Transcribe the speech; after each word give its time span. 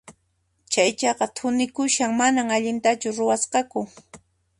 Chay 0.71 0.89
chaka 0.99 1.25
thunikushan, 1.39 2.11
manan 2.21 2.49
allintachu 2.55 3.07
ruwasqaku. 3.17 3.81